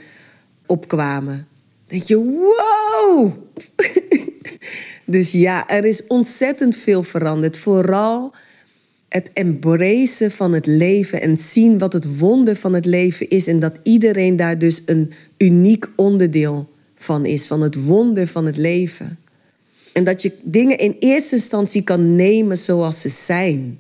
opkwamen. 0.66 1.48
Denk 1.88 2.04
je, 2.04 2.18
wow! 2.18 3.34
Dus 5.06 5.32
ja, 5.32 5.68
er 5.68 5.86
is 5.86 6.08
ontzettend 6.08 6.76
veel 6.76 7.04
veranderd. 7.04 7.58
Vooral 7.58 8.34
het 9.10 9.30
embracen 9.34 10.32
van 10.32 10.54
het 10.54 10.66
leven 10.66 11.22
en 11.22 11.38
zien 11.38 11.78
wat 11.78 11.94
het 11.94 12.18
wonder 12.18 12.56
van 12.56 12.74
het 12.74 12.86
leven 12.86 13.30
is. 13.30 13.48
En 13.48 13.60
dat 13.60 13.80
iedereen 13.84 14.36
daar 14.36 14.58
dus 14.58 14.82
een 14.86 15.12
uniek 15.38 15.88
onderdeel 15.96 16.70
van 16.96 17.26
is, 17.26 17.46
van 17.48 17.62
het 17.62 17.86
wonder 17.86 18.28
van 18.28 18.46
het 18.46 18.58
leven. 18.58 19.20
En 19.94 20.04
dat 20.04 20.22
je 20.22 20.32
dingen 20.44 20.78
in 20.78 20.96
eerste 21.00 21.36
instantie 21.36 21.82
kan 21.82 22.16
nemen 22.16 22.58
zoals 22.58 23.02
ze 23.02 23.10
zijn. 23.10 23.80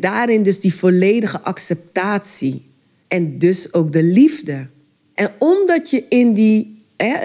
Daarin 0.00 0.42
dus 0.42 0.60
die 0.60 0.74
volledige 0.74 1.40
acceptatie. 1.40 2.64
En 3.08 3.38
dus 3.38 3.72
ook 3.72 3.92
de 3.92 4.02
liefde. 4.02 4.68
En 5.14 5.30
omdat 5.38 5.90
je 5.90 6.04
in 6.08 6.34
die, 6.34 6.79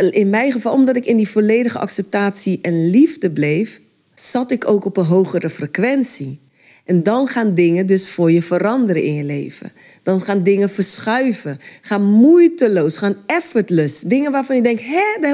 in 0.09 0.29
mijn 0.29 0.51
geval, 0.51 0.73
omdat 0.73 0.95
ik 0.95 1.05
in 1.05 1.17
die 1.17 1.29
volledige 1.29 1.79
acceptatie 1.79 2.59
en 2.61 2.89
liefde 2.89 3.31
bleef, 3.31 3.81
zat 4.15 4.51
ik 4.51 4.67
ook 4.67 4.85
op 4.85 4.97
een 4.97 5.05
hogere 5.05 5.49
frequentie. 5.49 6.43
En 6.85 7.03
dan 7.03 7.27
gaan 7.27 7.53
dingen 7.53 7.85
dus 7.85 8.09
voor 8.09 8.31
je 8.31 8.41
veranderen 8.41 9.03
in 9.03 9.13
je 9.13 9.23
leven. 9.23 9.71
Dan 10.03 10.21
gaan 10.21 10.43
dingen 10.43 10.69
verschuiven. 10.69 11.59
Gaan 11.81 12.03
moeiteloos, 12.03 12.97
gaan 12.97 13.15
effortless. 13.25 14.01
Dingen 14.01 14.31
waarvan 14.31 14.55
je 14.55 14.61
denkt, 14.61 14.81
hè, 14.85 15.29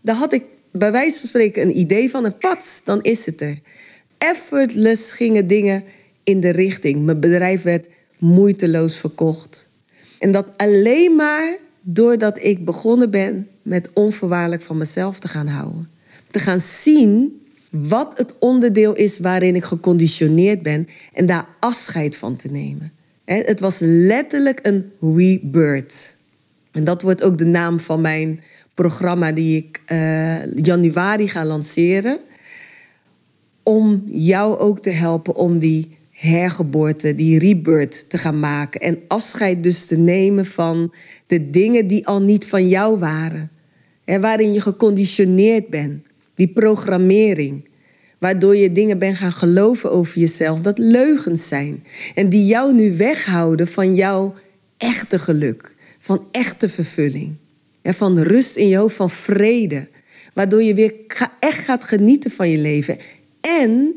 daar, 0.00 0.16
had 0.16 0.32
ik 0.32 0.44
bij 0.72 0.92
wijze 0.92 1.18
van 1.18 1.28
spreken 1.28 1.62
een 1.62 1.78
idee 1.78 2.10
van. 2.10 2.24
En 2.24 2.38
pats, 2.38 2.84
dan 2.84 3.02
is 3.02 3.26
het 3.26 3.40
er. 3.40 3.58
Effortless 4.18 5.12
gingen 5.12 5.46
dingen 5.46 5.84
in 6.24 6.40
de 6.40 6.50
richting. 6.50 7.04
Mijn 7.04 7.20
bedrijf 7.20 7.62
werd 7.62 7.86
moeiteloos 8.18 8.96
verkocht. 8.96 9.68
En 10.18 10.30
dat 10.30 10.46
alleen 10.56 11.16
maar 11.16 11.58
doordat 11.80 12.42
ik 12.42 12.64
begonnen 12.64 13.10
ben 13.10 13.48
met 13.62 13.88
onvoorwaardelijk 13.92 14.62
van 14.62 14.76
mezelf 14.76 15.18
te 15.18 15.28
gaan 15.28 15.46
houden. 15.46 15.88
Te 16.30 16.38
gaan 16.38 16.60
zien 16.60 17.40
wat 17.70 18.18
het 18.18 18.34
onderdeel 18.38 18.94
is 18.94 19.18
waarin 19.18 19.54
ik 19.54 19.64
geconditioneerd 19.64 20.62
ben 20.62 20.88
en 21.12 21.26
daar 21.26 21.46
afscheid 21.60 22.16
van 22.16 22.36
te 22.36 22.48
nemen. 22.48 22.92
Het 23.24 23.60
was 23.60 23.78
letterlijk 23.80 24.58
een 24.62 24.92
rebirth. 25.00 26.14
En 26.70 26.84
dat 26.84 27.02
wordt 27.02 27.22
ook 27.22 27.38
de 27.38 27.44
naam 27.44 27.80
van 27.80 28.00
mijn 28.00 28.40
programma 28.74 29.32
die 29.32 29.56
ik 29.56 29.80
uh, 29.92 30.54
januari 30.54 31.28
ga 31.28 31.44
lanceren. 31.44 32.18
Om 33.62 34.02
jou 34.06 34.58
ook 34.58 34.80
te 34.80 34.90
helpen 34.90 35.34
om 35.34 35.58
die 35.58 35.98
hergeboorte, 36.20 37.14
die 37.14 37.38
rebirth 37.38 38.04
te 38.08 38.18
gaan 38.18 38.40
maken. 38.40 38.80
En 38.80 38.98
afscheid 39.08 39.62
dus 39.62 39.86
te 39.86 39.96
nemen 39.96 40.46
van 40.46 40.92
de 41.26 41.50
dingen 41.50 41.86
die 41.86 42.06
al 42.06 42.22
niet 42.22 42.46
van 42.46 42.68
jou 42.68 42.98
waren. 42.98 43.50
Waarin 44.04 44.52
je 44.52 44.60
geconditioneerd 44.60 45.68
bent. 45.68 46.06
Die 46.34 46.48
programmering. 46.48 47.68
Waardoor 48.18 48.56
je 48.56 48.72
dingen 48.72 48.98
bent 48.98 49.16
gaan 49.16 49.32
geloven 49.32 49.90
over 49.90 50.18
jezelf 50.18 50.60
dat 50.60 50.78
leugens 50.78 51.48
zijn. 51.48 51.84
En 52.14 52.28
die 52.28 52.46
jou 52.46 52.74
nu 52.74 52.96
weghouden 52.96 53.68
van 53.68 53.94
jouw 53.94 54.34
echte 54.76 55.18
geluk. 55.18 55.74
Van 55.98 56.26
echte 56.30 56.68
vervulling. 56.68 57.34
Van 57.82 58.18
rust 58.18 58.56
in 58.56 58.68
je 58.68 58.76
hoofd, 58.76 58.96
van 58.96 59.10
vrede. 59.10 59.88
Waardoor 60.34 60.62
je 60.62 60.74
weer 60.74 60.94
echt 61.38 61.64
gaat 61.64 61.84
genieten 61.84 62.30
van 62.30 62.48
je 62.48 62.58
leven. 62.58 62.98
En 63.40 63.94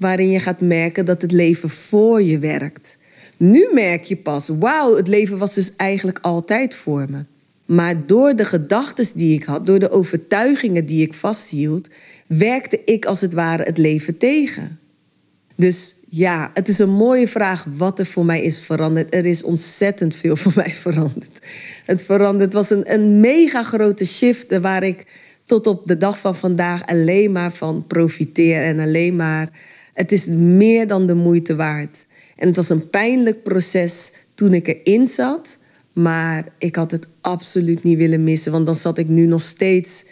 waarin 0.00 0.30
je 0.30 0.40
gaat 0.40 0.60
merken 0.60 1.04
dat 1.04 1.22
het 1.22 1.32
leven 1.32 1.70
voor 1.70 2.22
je 2.22 2.38
werkt. 2.38 2.98
Nu 3.36 3.68
merk 3.72 4.04
je 4.04 4.16
pas, 4.16 4.48
wauw, 4.58 4.96
het 4.96 5.08
leven 5.08 5.38
was 5.38 5.54
dus 5.54 5.72
eigenlijk 5.76 6.18
altijd 6.22 6.74
voor 6.74 7.06
me. 7.10 7.24
Maar 7.64 8.06
door 8.06 8.36
de 8.36 8.44
gedachten 8.44 9.06
die 9.14 9.34
ik 9.34 9.44
had, 9.44 9.66
door 9.66 9.78
de 9.78 9.90
overtuigingen 9.90 10.86
die 10.86 11.02
ik 11.02 11.14
vasthield, 11.14 11.88
werkte 12.26 12.80
ik 12.84 13.04
als 13.04 13.20
het 13.20 13.32
ware 13.32 13.62
het 13.62 13.78
leven 13.78 14.16
tegen. 14.16 14.78
Dus 15.54 15.94
ja, 16.08 16.50
het 16.54 16.68
is 16.68 16.78
een 16.78 16.90
mooie 16.90 17.28
vraag 17.28 17.66
wat 17.76 17.98
er 17.98 18.06
voor 18.06 18.24
mij 18.24 18.42
is 18.42 18.60
veranderd. 18.60 19.14
Er 19.14 19.26
is 19.26 19.42
ontzettend 19.42 20.14
veel 20.14 20.36
voor 20.36 20.52
mij 20.54 20.72
veranderd. 20.72 21.38
Het 21.84 22.02
veranderd 22.02 22.52
was 22.52 22.70
een, 22.70 22.92
een 22.92 23.20
mega 23.20 23.62
grote 23.62 24.06
shift 24.06 24.58
waar 24.58 24.82
ik 24.82 25.06
tot 25.44 25.66
op 25.66 25.86
de 25.86 25.96
dag 25.96 26.18
van 26.18 26.34
vandaag 26.34 26.86
alleen 26.86 27.32
maar 27.32 27.52
van 27.52 27.84
profiteer 27.86 28.62
en 28.62 28.78
alleen 28.78 29.16
maar. 29.16 29.48
Het 30.00 30.12
is 30.12 30.26
meer 30.26 30.86
dan 30.86 31.06
de 31.06 31.14
moeite 31.14 31.56
waard. 31.56 32.06
En 32.36 32.46
het 32.46 32.56
was 32.56 32.68
een 32.68 32.90
pijnlijk 32.90 33.42
proces 33.42 34.12
toen 34.34 34.54
ik 34.54 34.66
erin 34.66 35.06
zat. 35.06 35.58
Maar 35.92 36.48
ik 36.58 36.76
had 36.76 36.90
het 36.90 37.06
absoluut 37.20 37.82
niet 37.82 37.98
willen 37.98 38.24
missen. 38.24 38.52
Want 38.52 38.66
dan 38.66 38.74
zat 38.74 38.98
ik 38.98 39.08
nu 39.08 39.26
nog 39.26 39.42
steeds. 39.42 40.04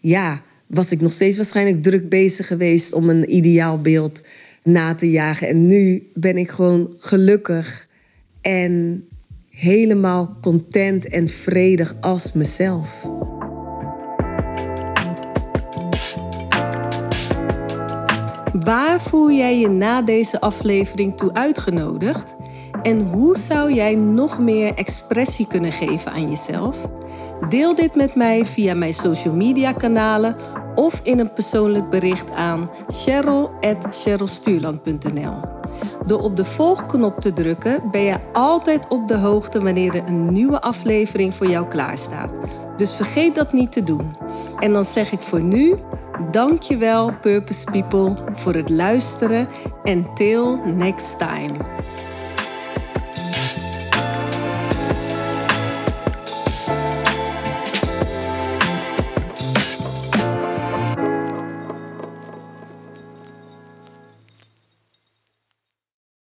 Ja, 0.00 0.42
was 0.66 0.90
ik 0.90 1.00
nog 1.00 1.12
steeds 1.12 1.36
waarschijnlijk 1.36 1.82
druk 1.82 2.08
bezig 2.08 2.46
geweest 2.46 2.92
om 2.92 3.08
een 3.08 3.34
ideaal 3.34 3.80
beeld 3.80 4.22
na 4.62 4.94
te 4.94 5.10
jagen. 5.10 5.48
En 5.48 5.66
nu 5.66 6.08
ben 6.14 6.36
ik 6.36 6.50
gewoon 6.50 6.94
gelukkig 6.98 7.88
en 8.40 9.04
helemaal 9.50 10.36
content 10.40 11.08
en 11.08 11.28
vredig 11.28 11.96
als 12.00 12.32
mezelf. 12.32 13.06
Waar 18.64 19.00
voel 19.00 19.30
jij 19.30 19.58
je 19.58 19.68
na 19.68 20.02
deze 20.02 20.40
aflevering 20.40 21.16
toe 21.16 21.34
uitgenodigd? 21.34 22.34
En 22.82 23.00
hoe 23.00 23.38
zou 23.38 23.72
jij 23.72 23.94
nog 23.94 24.38
meer 24.38 24.74
expressie 24.74 25.46
kunnen 25.46 25.72
geven 25.72 26.12
aan 26.12 26.30
jezelf? 26.30 26.76
Deel 27.48 27.74
dit 27.74 27.94
met 27.94 28.14
mij 28.14 28.46
via 28.46 28.74
mijn 28.74 28.94
social 28.94 29.34
media 29.34 29.72
kanalen 29.72 30.36
of 30.74 31.00
in 31.02 31.18
een 31.18 31.32
persoonlijk 31.32 31.90
bericht 31.90 32.34
aan 32.34 32.70
cheryl.cherylstuurland.nl. 32.86 35.34
Door 36.06 36.20
op 36.20 36.36
de 36.36 36.44
volgknop 36.44 37.20
te 37.20 37.32
drukken 37.32 37.82
ben 37.90 38.02
je 38.02 38.16
altijd 38.32 38.88
op 38.88 39.08
de 39.08 39.16
hoogte 39.16 39.60
wanneer 39.60 39.94
er 39.94 40.06
een 40.06 40.32
nieuwe 40.32 40.60
aflevering 40.60 41.34
voor 41.34 41.46
jou 41.46 41.68
klaarstaat. 41.68 42.38
Dus 42.76 42.94
vergeet 42.94 43.34
dat 43.34 43.52
niet 43.52 43.72
te 43.72 43.82
doen. 43.82 44.16
En 44.58 44.72
dan 44.72 44.84
zeg 44.84 45.12
ik 45.12 45.20
voor 45.20 45.42
nu 45.42 45.76
Dankjewel 46.30 47.12
Purpose 47.20 47.64
People 47.70 48.16
voor 48.32 48.54
het 48.54 48.70
luisteren 48.70 49.48
en 49.84 50.14
till 50.14 50.56
next 50.64 51.18
time. 51.18 51.81